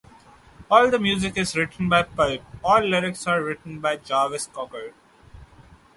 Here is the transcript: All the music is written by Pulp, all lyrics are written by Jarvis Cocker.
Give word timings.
All 0.71 0.89
the 0.89 0.97
music 0.97 1.37
is 1.37 1.55
written 1.55 1.87
by 1.87 2.01
Pulp, 2.01 2.41
all 2.63 2.81
lyrics 2.81 3.27
are 3.27 3.43
written 3.43 3.79
by 3.79 3.97
Jarvis 3.97 4.47
Cocker. 4.51 4.93